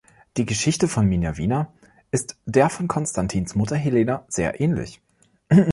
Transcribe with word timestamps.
Die 0.37 0.47
Geschichte 0.47 0.87
von 0.87 1.05
Minervina 1.07 1.71
ist 2.09 2.35
der 2.47 2.71
von 2.71 2.87
Konstantins 2.87 3.53
Mutter 3.53 3.75
Helena 3.75 4.25
sehr 4.29 4.59
ähnlich. 4.59 4.99